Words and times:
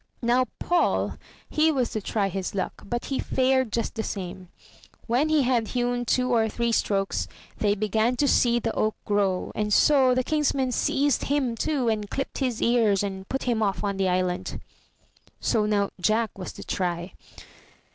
Now 0.23 0.45
Paul, 0.57 1.15
he 1.47 1.71
was 1.71 1.91
to 1.91 2.01
try 2.01 2.27
his 2.27 2.55
luck, 2.55 2.81
but 2.87 3.05
he 3.13 3.19
fared 3.19 3.71
just 3.71 3.93
the 3.93 4.01
same; 4.01 4.49
when 5.05 5.29
he 5.29 5.43
had 5.43 5.67
hewn 5.67 6.05
two 6.05 6.33
or 6.33 6.49
three 6.49 6.71
strokes, 6.71 7.27
they 7.59 7.75
began 7.75 8.15
to 8.15 8.27
see 8.27 8.57
the 8.57 8.73
oak 8.73 8.95
grow, 9.05 9.51
and 9.53 9.71
so 9.71 10.15
the 10.15 10.23
King's 10.23 10.55
men 10.55 10.71
seized 10.71 11.25
him 11.25 11.55
too, 11.55 11.87
and 11.87 12.09
clipped 12.09 12.39
his 12.39 12.63
ears, 12.63 13.03
and 13.03 13.29
put 13.29 13.43
him 13.43 13.61
off 13.61 13.83
on 13.83 13.97
the 13.97 14.09
island. 14.09 14.59
So 15.39 15.67
now 15.67 15.91
Jack 16.01 16.35
was 16.35 16.51
to 16.53 16.63
try. 16.63 17.13